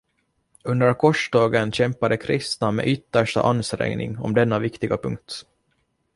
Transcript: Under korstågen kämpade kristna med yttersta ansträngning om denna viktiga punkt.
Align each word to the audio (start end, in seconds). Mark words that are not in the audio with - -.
Under 0.65 0.93
korstågen 0.93 1.71
kämpade 1.71 2.17
kristna 2.17 2.71
med 2.71 2.87
yttersta 2.87 3.41
ansträngning 3.43 4.17
om 4.17 4.33
denna 4.33 4.59
viktiga 4.59 4.97
punkt. 4.97 5.45